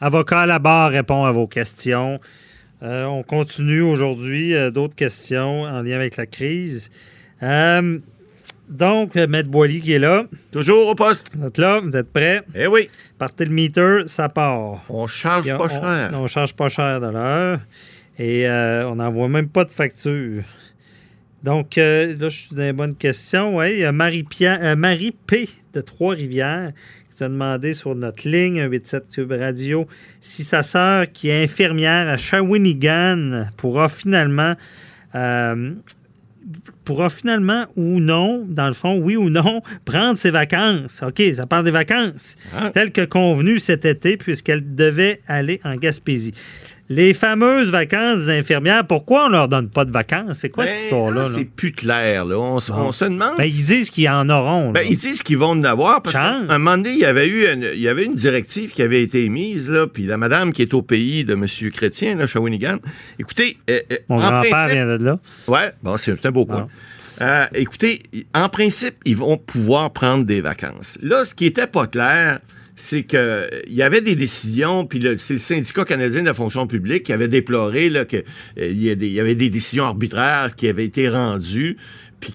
[0.00, 2.20] Avocat à la barre répond à vos questions.
[2.82, 4.54] Euh, on continue aujourd'hui.
[4.54, 6.90] euh, D'autres questions en lien avec la crise.
[7.42, 7.98] Euh,
[8.68, 10.24] donc, Maître Boily qui est là.
[10.52, 11.32] Toujours au poste.
[11.36, 12.42] Vous êtes là, vous êtes prêts?
[12.54, 14.82] Eh oui, Partez le meter, ça part.
[14.88, 16.10] on charge pas on, cher.
[16.14, 17.58] On, charge pas cher de l'heure.
[18.18, 20.42] Et euh, on n'envoie même pas de facture.
[21.42, 23.56] Donc, euh, là, je suis dans les bonnes questions.
[23.56, 25.48] Oui, il y a Marie, Pierre- euh, Marie P.
[25.72, 26.72] de Trois-Rivières
[27.10, 29.86] qui s'est demandé sur notre ligne 187 Cube Radio
[30.20, 34.54] si sa sœur, qui est infirmière à Shawinigan, pourra finalement.
[36.90, 41.04] Pourra finalement ou non, dans le fond, oui ou non, prendre ses vacances.
[41.06, 42.34] OK, ça parle des vacances.
[42.52, 42.70] Ah.
[42.74, 46.32] Tel que convenu cet été, puisqu'elle devait aller en Gaspésie.
[46.92, 50.38] Les fameuses vacances des infirmières, pourquoi on leur donne pas de vacances?
[50.40, 51.22] C'est quoi Ben, cette histoire-là?
[51.22, 51.34] là, là?
[51.38, 52.24] C'est plus clair.
[52.24, 52.36] Là.
[52.36, 53.36] On, on se demande.
[53.38, 54.72] Ben, ils disent qu'ils en auront.
[54.72, 57.28] Ben, ils disent qu'ils vont en avoir parce qu'à un moment donné, il y avait
[57.28, 60.52] eu une, il y avait une directive qui avait été émise, là, puis la madame
[60.52, 61.46] qui est au pays de M.
[61.72, 62.78] Chrétien, là, Shawinigan.
[63.20, 65.20] Écoutez, euh, euh, Mon grand-père vient de là.
[65.46, 66.66] Ouais, bon, c'est c'est un beau coin.
[67.20, 68.00] Euh, écoutez,
[68.34, 70.98] en principe, ils vont pouvoir prendre des vacances.
[71.02, 72.40] Là, ce qui était pas clair,
[72.76, 76.66] c'est que il y avait des décisions, puis c'est le syndicat canadien de la fonction
[76.66, 78.24] publique qui avait déploré que
[78.58, 81.76] euh, y, y avait des décisions arbitraires qui avaient été rendues
[82.20, 82.32] puis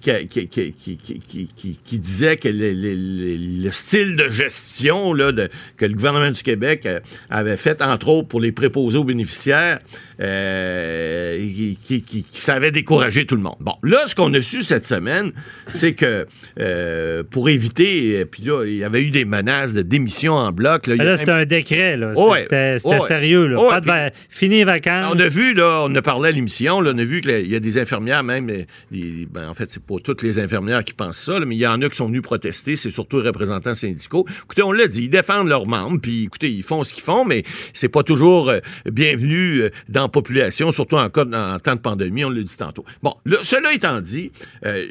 [1.84, 6.30] qui, disait que le, le- le- le style de gestion là, de, que le gouvernement
[6.30, 9.78] du Québec euh, avait fait, entre autres pour les préposés aux bénéficiaires,
[10.20, 13.56] euh, qui, qui, qui- qui- ça avait découragé tout le monde.
[13.60, 15.32] Bon, là, ce qu'on a su cette semaine,
[15.68, 16.26] c'est que
[16.60, 20.52] euh, pour éviter, euh, puis là, il y avait eu des menaces de démission en
[20.52, 20.86] bloc.
[20.86, 21.96] Là, il y Mais a là, c'était un décret.
[21.96, 22.12] là.
[22.38, 23.46] C'était sérieux.
[23.46, 23.56] Là.
[23.68, 25.12] Pas de va- Fini vacances.
[25.14, 27.54] on a vu, là, on a parlé à l'émission, là, on a vu qu'il y
[27.54, 28.50] a des infirmières même,
[28.90, 31.66] les- ben, en fait, c'est pas toutes les infirmières qui pensent ça, mais il y
[31.66, 34.24] en a qui sont venus protester, c'est surtout les représentants syndicaux.
[34.44, 37.26] Écoutez, on l'a dit, ils défendent leurs membres, puis écoutez, ils font ce qu'ils font,
[37.26, 38.60] mais c'est pas toujours euh,
[38.90, 42.86] bienvenu euh, dans la population, surtout en en temps de pandémie, on l'a dit tantôt.
[43.02, 44.32] Bon, là, cela étant dit,
[44.64, 44.82] euh,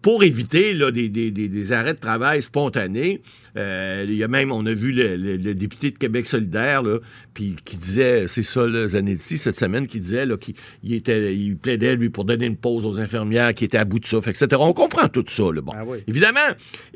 [0.00, 3.20] pour éviter là, des arrêts de travail spontanés,
[3.56, 6.82] euh, il y a même, on a vu le, le- le député de Québec solidaire,
[6.82, 6.98] là,
[7.34, 11.56] puis qui disait, c'est ça, là, Zanetti, cette semaine, qui disait qu'il il était, il
[11.56, 14.48] plaidait, lui, pour donner une pause aux infirmières qui étaient à bout de souffle, etc.
[14.58, 15.60] On comprend tout ça, là.
[15.60, 15.72] Bon.
[15.74, 15.98] Ah oui.
[16.06, 16.38] Évidemment,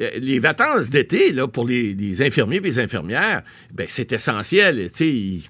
[0.00, 3.42] euh, les vacances d'été, là, pour les, les infirmiers et les infirmières,
[3.72, 4.90] ben, c'est essentiel.
[4.90, 5.42] Tu sais, il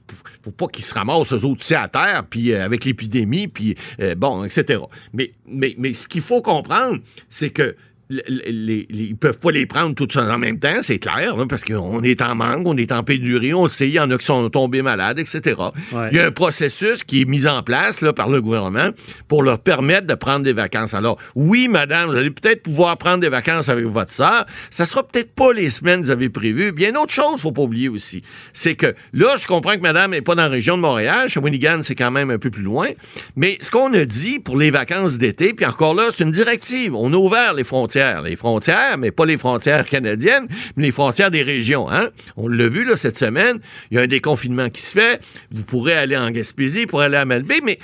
[0.43, 4.15] faut pas qu'ils se ramassent eux autres à terre, puis euh, avec l'épidémie, puis euh,
[4.15, 4.81] bon, etc.
[5.13, 6.99] Mais, mais, mais ce qu'il faut comprendre,
[7.29, 7.75] c'est que
[8.11, 11.65] les, les- ils peuvent pas les prendre toutes en même temps, c'est clair, là, parce
[11.65, 14.27] qu'on est en manque, on est en pénurie, on sait, il y en a qui
[14.27, 15.57] sont tombés malades, etc.
[15.93, 16.09] Ouais.
[16.11, 18.91] Il y a un processus qui est mis en place là, par le gouvernement
[19.29, 20.95] pour leur permettre de prendre des vacances.
[20.95, 24.45] Alors, oui, madame, vous allez peut-être pouvoir prendre des vacances avec votre sœur.
[24.71, 26.73] Ça sera peut-être pas les semaines que vous avez prévues.
[26.73, 28.23] Bien, autre chose, faut pas oublier aussi,
[28.53, 31.29] c'est que là, je comprends que madame n'est pas dans la région de Montréal.
[31.29, 32.89] Shawinigan, c'est quand même un peu plus loin.
[33.37, 36.95] Mais ce qu'on a dit pour les vacances d'été, puis encore là, c'est une directive.
[36.95, 37.94] On a ouvert les frontières.
[37.95, 41.91] Les frontières, mais pas les frontières canadiennes, mais les frontières des régions.
[41.91, 42.11] Hein?
[42.37, 43.59] On l'a vu là, cette semaine.
[43.91, 45.21] Il y a un déconfinement qui se fait.
[45.53, 47.79] Vous pourrez aller en Gaspésie, pourrez aller à Malbaie, mais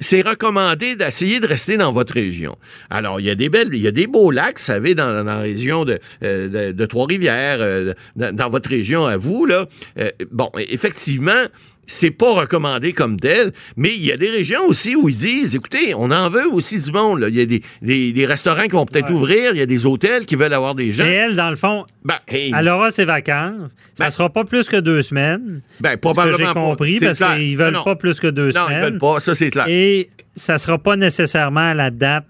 [0.00, 2.56] c'est recommandé d'essayer de rester dans votre région.
[2.90, 5.24] Alors, il y a des belles, il y a des beaux lacs, vous savez, dans,
[5.24, 9.66] la région de, euh, Trois-Rivières, euh, dans, dans votre région à vous, là.
[9.98, 11.46] Euh, bon, effectivement,
[11.86, 15.54] c'est pas recommandé comme tel, mais il y a des régions aussi où ils disent,
[15.54, 17.20] écoutez, on en veut aussi du monde.
[17.20, 17.28] là.
[17.28, 19.14] Il y a des, des, des restaurants qui vont peut-être Ouais.
[19.14, 21.06] ouvrir, il y a des hôtels qui veulent avoir des gens.
[21.06, 23.70] Et elle, dans le fond, Ben, hey, elle aura ses vacances.
[23.94, 25.62] Ça Ben- sera pas plus que deux semaines.
[25.80, 26.54] ben, probablement j'ai pas.
[26.54, 28.82] compris, parce qu'ils veulent Non, pas plus que deux Non, ils semaines.
[28.82, 29.64] veulent pas, ça c'est clair.
[29.68, 32.24] Et ça sera pas nécessairement la date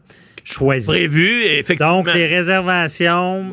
[0.44, 0.86] choisie.
[0.86, 1.98] Prévu, effectivement.
[2.02, 3.50] Donc, les réservations,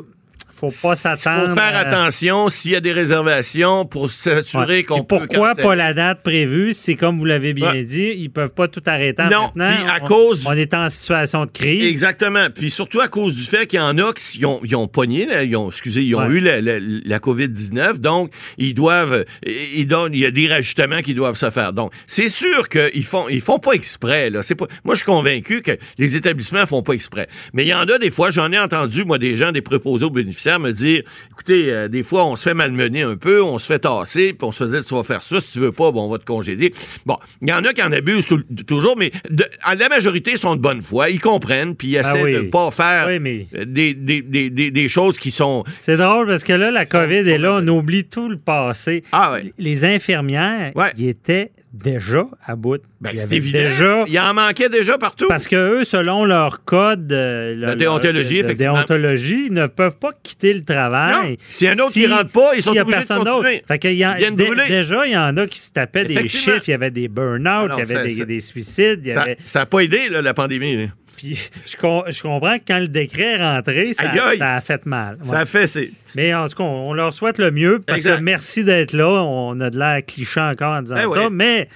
[0.53, 1.49] faut pas Il s'attendre.
[1.49, 4.83] faut faire à- attention s'il y a des réservations pour s'assurer Ouais.
[4.83, 6.73] qu'on peut pourquoi pas la date prévue?
[6.73, 7.83] C'est comme vous l'avez bien Ouais.
[7.83, 9.71] dit, ils peuvent pas tout arrêter en Non, maintenant.
[9.83, 11.85] puis à on, cause- On est en situation de crise.
[11.85, 12.47] Exactement.
[12.53, 15.25] Puis surtout à cause du fait qu'il y en a qui ont, ils ont pogné,
[15.25, 16.33] là, ils ont, excusez, ils ont Ouais.
[16.35, 21.01] eu la, la- la COVID-19, donc ils doivent, ils donnent, il y a des rajustements
[21.01, 21.73] qui doivent se faire.
[21.73, 24.43] Donc, c'est sûr qu'ils font, ils font pas exprès, là.
[24.43, 27.27] C'est pas, moi, je suis convaincu que les établissements font pas exprès.
[27.53, 30.05] Mais il y en a des fois, j'en ai entendu, moi, des gens, des préposés
[30.05, 31.01] aux bénéficiaires me dire,
[31.31, 34.47] écoutez, euh, des fois, on se fait malmener un peu, on se fait tasser, puis
[34.47, 36.25] on se faisait, tu vas faire ça, si tu veux pas, bon, on va te
[36.25, 36.73] congédier.
[37.05, 40.37] Bon, il y en a qui en abusent tout- toujours, mais de- à la majorité
[40.37, 42.33] sont de bonne foi, ils comprennent, puis ils Ah essaient oui.
[42.33, 45.63] de pas faire Oui, mais- euh, des, des, des, des, des choses qui sont...
[45.79, 49.03] C'est drôle parce que là, la COVID est là, on oublie tout le passé.
[49.11, 49.53] Ah ouais.
[49.57, 50.91] Les infirmières, Ouais.
[50.97, 52.81] ils étaient déjà à bout.
[53.01, 53.57] Ben, Il y c'est avait évident.
[53.59, 55.25] Déjà, Il en manquait déjà partout.
[55.27, 58.73] parce que eux, selon leur code euh, leur- déontologie, de- de effectivement.
[58.75, 61.31] déontologie, ils ne peuvent pas quitter le travail.
[61.31, 61.35] Non.
[61.49, 63.63] S'il y a un autre qui rentre pas, ils sont obligés de personne continuer.
[63.67, 64.67] Fait il y a- Ils brûler.
[64.67, 66.61] déjà, il y en a qui se tapaient des chiffres.
[66.67, 69.01] Il y avait des burn-out, Alors, il y avait des, suicides.
[69.03, 69.37] Il y Ça avait...
[69.55, 70.75] n'a pas aidé, là, la pandémie.
[70.77, 70.83] là.
[71.23, 74.37] Puis je, com- je comprends que quand le décret est rentré, ça, Aïe, aïe.
[74.37, 75.17] ça a fait mal.
[75.21, 75.27] Ouais.
[75.29, 75.91] Ça a fait, c'est.
[76.15, 78.17] Mais en tout cas, on leur souhaite le mieux parce Exact.
[78.17, 79.07] que merci d'être là.
[79.23, 81.69] On a de l'air cliché encore en disant Ben ça, mais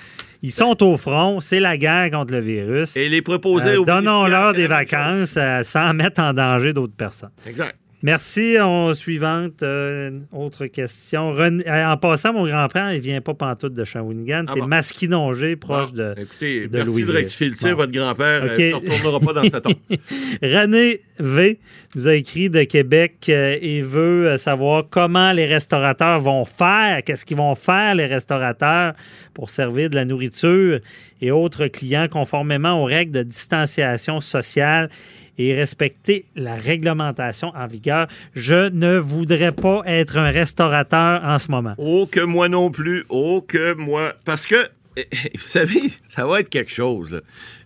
[0.44, 1.40] ils sont au front.
[1.40, 2.96] C'est la guerre contre le virus.
[2.98, 7.32] Et les proposer Euh, Donnons-leur des vacances euh, sans mettre en danger d'autres personnes.
[7.48, 7.76] Exact.
[8.04, 8.58] Merci.
[8.62, 11.36] On, suivante, euh, autre question.
[11.40, 14.46] Euh, en passant, mon grand-père, il vient pas pantoute de Shawinigan.
[14.48, 14.68] Ah c'est bon?
[14.68, 16.14] Masquinongé, proche Bon, de...
[16.16, 17.78] Écoutez, de merci de rectifier Bon.
[17.78, 18.44] votre grand-père.
[18.44, 19.74] Euh, ne retournera pas dans sa tombe.
[20.44, 21.60] René V
[21.96, 27.26] nous a écrit de Québec euh, et veut savoir comment les restaurateurs vont faire, qu'est-ce
[27.26, 28.94] qu'ils vont faire les restaurateurs
[29.34, 30.80] pour servir de la nourriture
[31.22, 34.90] et autres clients conformément aux règles de distanciation sociale
[35.38, 38.08] et respecter la réglementation en vigueur.
[38.36, 41.76] Je ne voudrais pas être un restaurateur en ce moment.
[41.78, 43.06] Oh, que moi non plus.
[43.10, 44.14] Oh, que moi.
[44.26, 47.22] Parce que, eh, eh, vous savez, ça va être quelque chose.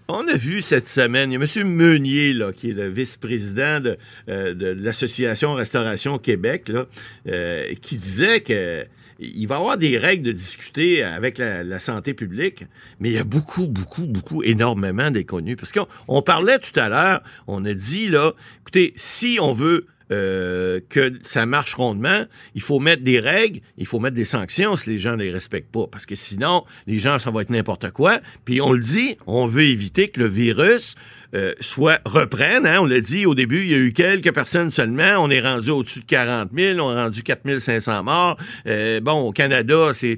[0.07, 1.67] On a vu cette semaine, il y a M.
[1.69, 3.97] Meunier, qui est le vice-président de,
[4.27, 6.69] euh, l'Association Restauration Québec,
[7.27, 8.83] euh, qui disait que
[9.21, 12.65] il va y avoir des règles de discuter avec la, santé publique,
[12.99, 15.55] mais il y a beaucoup, beaucoup, beaucoup, énormément d'inconnus.
[15.57, 19.87] Parce qu'on on parlait tout à l'heure, on a dit, là, écoutez, si on veut
[20.11, 24.75] euh, que ça marche rondement, il faut mettre des règles, il faut mettre des sanctions
[24.75, 25.87] si les gens ne les respectent pas.
[25.87, 28.19] Parce que sinon, les gens, ça va être n'importe quoi.
[28.43, 30.95] Puis on le dit, on veut éviter que le virus
[31.35, 32.65] euh, soit reprenne.
[32.65, 32.79] hein.
[32.81, 35.15] On l'a dit au début, il y a eu quelques personnes seulement.
[35.19, 36.79] On est rendu au-dessus de 40 000.
[36.79, 38.37] On est rendu 4 500 morts.
[38.67, 40.17] Euh, bon, au Canada, c'est,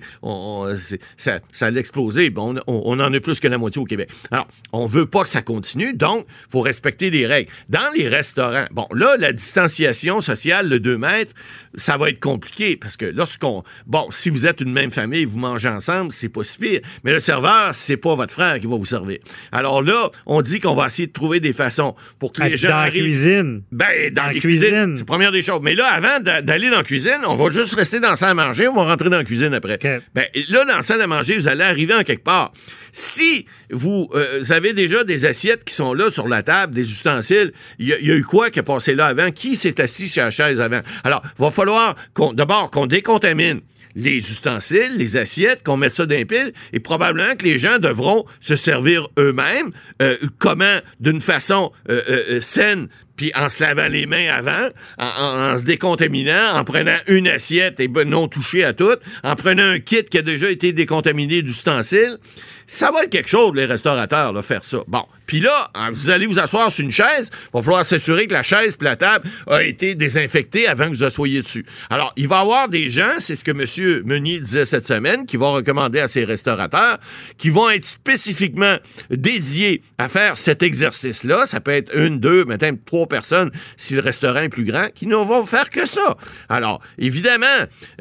[1.17, 2.29] ça, ça a explosé.
[2.29, 4.09] Bon, on, on en a plus que la moitié au Québec.
[4.31, 7.51] Alors, on veut pas que ça continue, donc faut respecter des règles.
[7.69, 11.33] Dans les restaurants, bon, là, la distanciation sociale, le 2 mètres,
[11.75, 13.63] ça va être compliqué parce que lorsqu'on...
[13.87, 16.81] Bon, si vous êtes une même famille, vous mangez ensemble, c'est pas si pire.
[17.03, 19.19] Mais le serveur, c'est pas votre frère qui va vous servir.
[19.51, 22.69] Alors là, on dit qu'on va essayer de trouver des façons pour que les gens
[22.69, 23.63] Dans la cuisine.
[23.71, 24.93] Ben, dans, Dans la cuisine.
[24.95, 25.59] C'est la première des choses.
[25.61, 28.29] Mais là, avant d'a- d'aller dans la cuisine, on va juste rester dans la salle
[28.31, 29.73] à manger, on va rentrer dans la cuisine après.
[29.75, 29.87] OK.
[30.15, 32.51] Ben, là, dans la salle à manger, vous allez arriver en quelque part.
[32.91, 36.87] Si vous, euh, vous avez déjà des assiettes qui sont là sur la table, des
[36.89, 39.31] ustensiles, il y, a- y a eu quoi qui est passé là avant?
[39.31, 40.81] Qui s'est assis sur la chaise avant?
[41.03, 43.61] Alors, va falloir qu'on, d'abord qu'on décontamine
[43.95, 47.79] les ustensiles, les assiettes, qu'on mette ça dans les piles, et probablement que les gens
[47.79, 49.71] devront se servir eux-mêmes.
[50.01, 50.79] Euh, comment?
[50.99, 56.55] D'une façon euh, euh, saine, puis en se lavant les mains avant, en, se décontaminant,
[56.55, 60.17] en prenant une assiette et ben, non touchée à toutes, en prenant un kit qui
[60.17, 62.17] a déjà été décontaminé d'ustensiles.
[62.65, 64.79] Ça va être quelque chose, les restaurateurs, là, faire ça.
[64.87, 65.05] Bon.
[65.25, 68.33] Puis là, hein, vous allez vous asseoir sur une chaise, il va falloir s'assurer que
[68.33, 71.65] la chaise et la table a été désinfectée avant que vous assoyiez dessus.
[71.89, 74.03] Alors, il va y avoir des gens, c'est ce que M.
[74.05, 76.99] Meunier disait cette semaine, qui vont recommander à ces restaurateurs,
[77.37, 78.77] qui vont être spécifiquement
[79.09, 81.45] dédiés à faire cet exercice-là.
[81.45, 85.07] Ça peut être une, deux, maintenant trois personnes si le restaurant est plus grand, qui
[85.07, 86.15] ne vont faire que ça.
[86.49, 87.45] Alors, évidemment,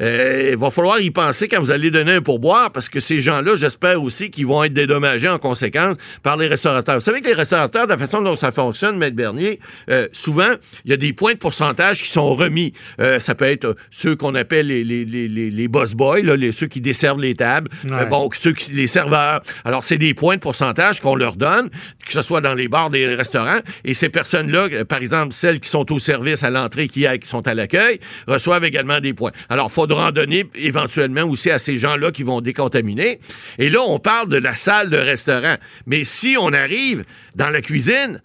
[0.01, 3.21] euh, il va falloir y penser quand vous allez donner un pourboire, parce que ces
[3.21, 6.95] gens-là, j'espère aussi qu'ils vont être dédommagés en conséquence par les restaurateurs.
[6.95, 9.59] Vous savez que les restaurateurs, de la façon dont ça fonctionne, Maître Bernier,
[9.89, 10.53] euh, souvent,
[10.85, 12.73] il y a des points de pourcentage qui sont remis.
[12.99, 16.35] Euh, ça peut être ceux qu'on appelle les, les, les, les, les boss boys, là,
[16.35, 17.69] les, ceux qui desservent les tables.
[17.89, 18.05] Ouais.
[18.05, 19.41] Bon, ceux qui, les serveurs.
[19.65, 21.69] Alors, c'est des points de pourcentage qu'on leur donne,
[22.05, 23.59] que ce soit dans les bars des restaurants.
[23.83, 27.47] Et ces personnes-là, par exemple, celles qui sont au service à l'entrée, qui, qui sont
[27.47, 29.31] à l'accueil, reçoivent également des points.
[29.49, 33.19] Alors, il faudra en donner éventuellement aussi à ces gens-là qui vont décontaminer.
[33.57, 35.55] Et là, on parle de la salle de restaurant.
[35.87, 38.21] Mais si on arrive dans la cuisine,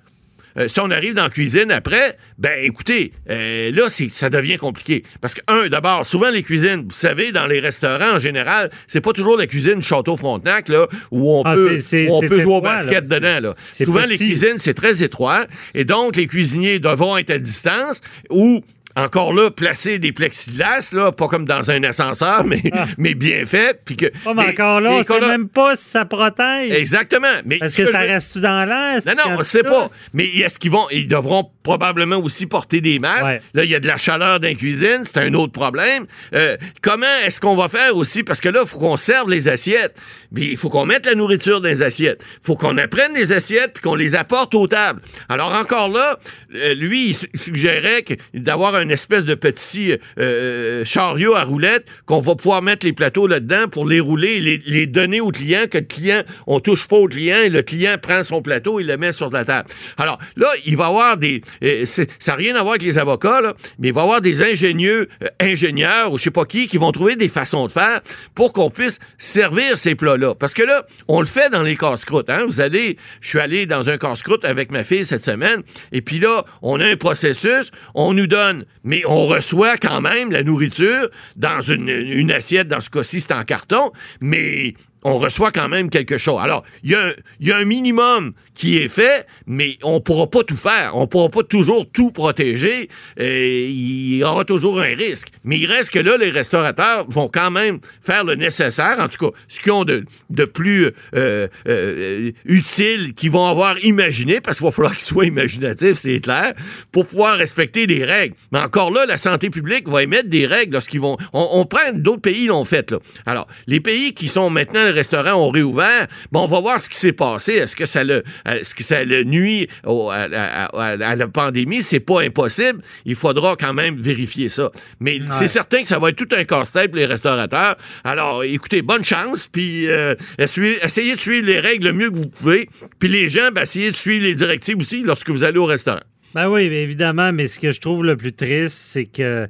[0.58, 5.04] euh, si on arrive dans la cuisine après, ben écoutez, euh, là, ça devient compliqué.
[5.20, 9.00] Parce que, un, d'abord, souvent les cuisines, vous savez, dans les restaurants en général, c'est
[9.00, 12.54] pas toujours la cuisine Château Frontenac, là, où on Ah, peut, où on peut jouer
[12.54, 13.18] au basket là.
[13.18, 13.48] dedans.
[13.48, 13.54] Là.
[13.72, 15.46] C'est Souvent, les cuisines, c'est très étroit.
[15.74, 18.00] Et donc, les cuisiniers devront être à distance
[18.30, 18.62] ou
[18.98, 22.62] encore là, placer des plexiglas, là, pas comme dans un ascenseur, mais,
[22.98, 23.80] mais bien fait.
[23.84, 26.72] Puis que, Oh, mais encore là, on sait même pas si ça protège.
[26.72, 27.26] Exactement.
[27.44, 29.00] Mais Parce ce que ça je reste dans l'air.
[29.06, 29.86] non, non, on sait pas.
[30.12, 30.86] Mais est-ce qu'ils vont.
[30.90, 33.24] Ils devront probablement aussi porter des masques.
[33.24, 33.42] Ouais.
[33.54, 36.06] Là, il y a de la chaleur dans la cuisine, c'est un autre problème.
[36.34, 38.22] Euh, comment est-ce qu'on va faire aussi?
[38.22, 39.96] Parce que là, il faut qu'on serve les assiettes.
[40.32, 42.20] Mais il faut qu'on mette la nourriture dans les assiettes.
[42.42, 45.00] Il faut qu'on apprenne les assiettes puis qu'on les apporte aux tables.
[45.28, 46.18] Alors encore là,
[46.54, 51.84] euh, lui, il su- suggérait d'avoir un une espèce de petit euh, chariot à roulettes
[52.06, 55.30] qu'on va pouvoir mettre les plateaux là-dedans pour les rouler et les, les, donner au
[55.30, 58.80] client, que le client, on touche pas au client et le client prend son plateau
[58.80, 59.68] et le met sur la table.
[59.98, 61.42] Alors là, il va y avoir des...
[61.62, 64.20] Euh, ça n'a rien à voir avec les avocats, là, mais il va y avoir
[64.20, 67.72] des ingénieux, euh, ingénieurs ou je sais pas qui, qui vont trouver des façons de
[67.72, 68.00] faire
[68.34, 70.34] pour qu'on puisse servir ces plats-là.
[70.34, 72.30] Parce que là, on le fait dans les casse-croûtes.
[72.30, 72.44] Hein?
[72.46, 72.96] Vous allez...
[73.20, 75.62] Je suis allé dans un casse-croûte avec ma fille cette semaine
[75.92, 80.30] et puis là, on a un processus, on nous donne, mais on reçoit quand même
[80.30, 84.74] la nourriture dans une, une assiette, dans ce cas-ci, c'est en carton, mais
[85.04, 86.40] on reçoit quand même quelque chose.
[86.40, 86.96] Alors, il
[87.40, 90.92] y, a un minimum qui est fait, mais on pourra pas tout faire.
[90.94, 92.88] On pourra pas toujours tout protéger.
[93.18, 95.28] Il y aura toujours un risque.
[95.44, 99.30] Mais il reste que là, les restaurateurs vont quand même faire le nécessaire, en tout
[99.30, 100.04] cas, ce qu'ils ont de,
[100.44, 105.98] plus euh, euh, utile, qu'ils vont avoir imaginé, parce qu'il va falloir qu'ils soient imaginatifs,
[105.98, 106.54] c'est clair,
[106.90, 108.34] pour pouvoir respecter des règles.
[108.50, 111.16] Mais encore là, la santé publique va émettre des règles lorsqu'ils vont...
[111.32, 112.98] On, on prend d'autres pays l'ont fait, là.
[113.26, 116.88] Alors, les pays qui sont maintenant les restaurants ont réouvert, bon, on va voir ce
[116.88, 117.52] qui s'est passé.
[117.52, 121.82] Est-ce que ça le, est-ce que ça le nuit au, à, à, à, la pandémie?
[121.82, 122.82] C'est pas impossible.
[123.04, 124.70] Il faudra quand même vérifier ça.
[125.00, 125.26] Mais ouais.
[125.30, 127.76] c'est certain que ça va être tout un casse-tête pour les restaurateurs.
[128.04, 132.28] Alors, écoutez, bonne chance, puis euh, essayez de suivre les règles le mieux que vous
[132.28, 132.68] pouvez.
[132.98, 136.00] Puis les gens, ben, essayez de suivre les directives aussi lorsque vous allez au restaurant.
[136.34, 139.48] Ben oui, évidemment, mais ce que je trouve le plus triste, c'est que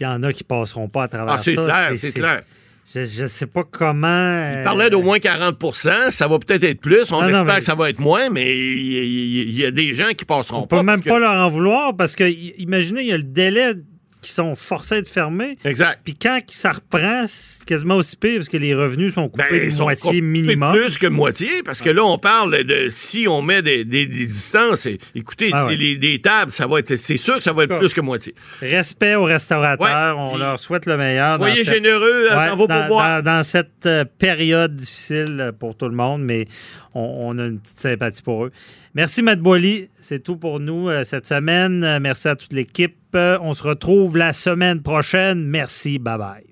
[0.00, 1.62] il y en a qui passeront pas à travers ah, c'est ça.
[1.62, 2.42] Clair, c'est clair.
[2.84, 4.52] Je ne sais pas comment.
[4.58, 7.12] Il parlait d'au moins 40% ça va peut-être être plus.
[7.12, 7.58] On non, espère non, mais...
[7.58, 10.62] que ça va être moins, mais il y, y, y, a des gens qui passeront
[10.62, 10.76] on pas.
[10.76, 11.08] On peut même que...
[11.08, 12.24] pas leur en vouloir parce que,
[12.60, 13.74] imaginez, il y a le délai
[14.22, 15.58] qui sont forcés de fermer.
[15.64, 16.00] Exact.
[16.04, 19.64] Puis quand ça reprend, c'est quasiment aussi pire parce que les revenus sont coupés ben,
[19.64, 20.74] de sont moitié minimum.
[20.74, 24.26] Plus que moitié, parce que là, on parle de si on met des, des, des
[24.26, 24.86] distances.
[24.86, 25.76] Et, écoutez, ah ouais.
[25.76, 26.94] les, des tables, ça va être.
[26.96, 28.34] C'est sûr que ça va être plus que moitié.
[28.60, 30.16] Respect aux restaurateurs.
[30.16, 30.32] Ouais.
[30.32, 31.38] On leur souhaite le meilleur.
[31.38, 32.88] Soyez généreux cette, dans vos dans.
[32.88, 36.46] Dans, dans, cette euh, période difficile pour tout le monde, mais
[36.94, 38.52] on, on, a une petite sympathie pour eux.
[38.94, 39.88] Merci, Matt Boily.
[40.00, 41.98] C'est tout pour nous euh, cette semaine.
[41.98, 43.01] Merci à toute l'équipe.
[43.18, 45.44] On se retrouve la semaine prochaine.
[45.44, 45.98] Merci.
[45.98, 46.51] Bye bye.